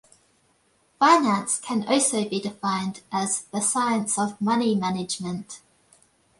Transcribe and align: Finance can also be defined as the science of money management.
Finance 0.99 1.59
can 1.59 1.87
also 1.87 2.27
be 2.27 2.41
defined 2.41 3.01
as 3.11 3.43
the 3.53 3.61
science 3.61 4.17
of 4.17 4.41
money 4.41 4.73
management. 4.73 5.61